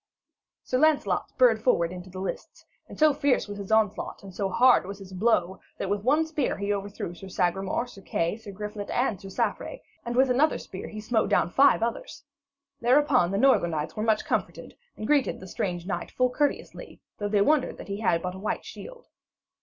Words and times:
Sir 0.63 0.79
Lancelot 0.79 1.29
spurred 1.29 1.61
forward 1.61 1.91
into 1.91 2.09
the 2.09 2.17
lists, 2.17 2.65
and 2.89 2.97
so 2.97 3.13
fierce 3.13 3.47
was 3.47 3.59
his 3.59 3.71
onslaught 3.71 4.23
and 4.23 4.33
so 4.33 4.49
hard 4.49 4.87
was 4.87 4.97
his 4.97 5.13
blow 5.13 5.59
that 5.77 5.91
with 5.91 6.01
one 6.01 6.25
spear 6.25 6.57
he 6.57 6.73
overthrew 6.73 7.13
Sir 7.13 7.29
Sagramore, 7.29 7.85
Sir 7.85 8.01
Kay, 8.01 8.35
Sir 8.35 8.51
Griflet 8.51 8.89
and 8.89 9.21
Sir 9.21 9.29
Saffre, 9.29 9.79
and 10.03 10.15
with 10.15 10.31
another 10.31 10.57
spear 10.57 10.87
he 10.87 10.99
smote 10.99 11.29
down 11.29 11.51
five 11.51 11.83
others. 11.83 12.23
Thereupon 12.79 13.29
the 13.29 13.37
northern 13.37 13.69
knights 13.69 13.95
were 13.95 14.01
much 14.01 14.25
comforted, 14.25 14.75
and 14.97 15.05
greeted 15.05 15.39
the 15.39 15.45
strange 15.45 15.85
knight 15.85 16.09
full 16.09 16.31
courteously, 16.31 16.99
though 17.19 17.29
they 17.29 17.41
wondered 17.41 17.77
that 17.77 17.87
he 17.87 17.99
had 17.99 18.23
but 18.23 18.33
a 18.33 18.39
white 18.39 18.65
shield. 18.65 19.07